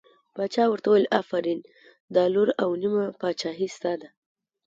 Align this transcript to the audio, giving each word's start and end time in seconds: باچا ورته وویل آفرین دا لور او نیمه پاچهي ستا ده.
باچا 0.35 0.63
ورته 0.69 0.87
وویل 0.89 1.07
آفرین 1.19 1.59
دا 2.15 2.23
لور 2.33 2.49
او 2.61 2.69
نیمه 2.81 3.05
پاچهي 3.19 3.67
ستا 3.75 3.91
ده. 4.01 4.07